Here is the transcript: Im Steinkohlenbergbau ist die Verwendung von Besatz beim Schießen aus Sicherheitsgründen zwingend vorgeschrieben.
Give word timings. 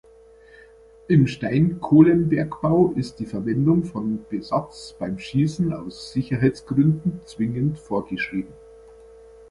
Im 1.09 1.27
Steinkohlenbergbau 1.27 2.91
ist 2.95 3.17
die 3.19 3.27
Verwendung 3.27 3.83
von 3.83 4.25
Besatz 4.31 4.95
beim 4.97 5.19
Schießen 5.19 5.71
aus 5.73 6.11
Sicherheitsgründen 6.11 7.21
zwingend 7.25 7.77
vorgeschrieben. 7.77 8.51